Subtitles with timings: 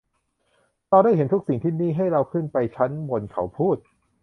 [0.89, 3.77] เราได้เห็นทุกสิ่งที่นี่; ให้เราขึ้นไปชั้นบนเขาพูด